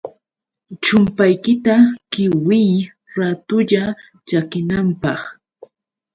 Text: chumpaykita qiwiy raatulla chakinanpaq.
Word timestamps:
chumpaykita 0.83 1.75
qiwiy 2.11 2.71
raatulla 3.15 3.83
chakinanpaq. 4.27 5.19